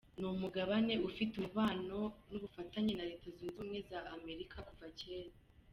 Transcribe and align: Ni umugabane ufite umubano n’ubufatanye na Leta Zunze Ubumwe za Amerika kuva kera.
Ni 0.19 0.25
umugabane 0.35 0.93
ufite 1.09 1.33
umubano 1.35 1.99
n’ubufatanye 2.29 2.91
na 2.95 3.07
Leta 3.09 3.27
Zunze 3.35 3.51
Ubumwe 3.53 3.79
za 3.89 3.99
Amerika 4.15 4.57
kuva 4.67 4.87
kera. 4.99 5.35